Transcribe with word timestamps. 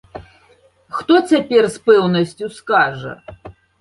Хто 0.99 1.13
цяпер 1.31 1.63
з 1.75 1.81
пэўнасцю 1.91 2.45
скажа? 2.59 3.13